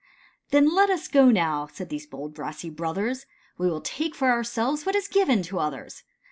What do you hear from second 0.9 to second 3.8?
go, now," said these bold brassy brothers, "We